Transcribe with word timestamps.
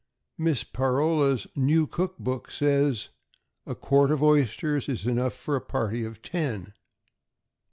Miss 0.35 0.63
Parloa's 0.63 1.45
"New 1.55 1.85
Cook 1.85 2.17
Book" 2.17 2.49
says, 2.49 3.09
"a 3.67 3.75
quart 3.75 4.09
of 4.09 4.23
oysters 4.23 4.89
is 4.89 5.05
enough 5.05 5.33
for 5.35 5.55
a 5.55 5.61
party 5.61 6.03
of 6.03 6.23
ten" 6.23 6.65
(p. 6.65 6.71